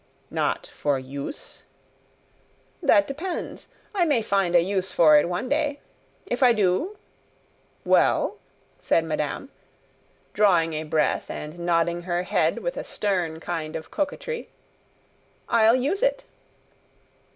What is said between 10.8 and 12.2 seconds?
breath and nodding